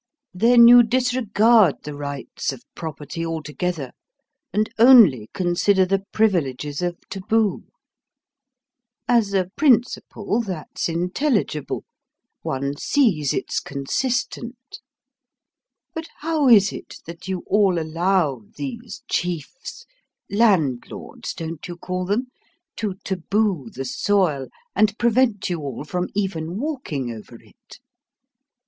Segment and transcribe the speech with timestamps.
[0.33, 3.91] "Then you disregard the rights of property altogether,
[4.51, 7.65] and only consider the privileges of taboo.
[9.07, 11.83] As a principle, that's intelligible.
[12.41, 14.79] One sees it's consistent.
[15.93, 19.85] But how is it that you all allow these chiefs
[20.31, 22.29] landlords, don't you call them?
[22.77, 27.77] to taboo the soil and prevent you all from even walking over it?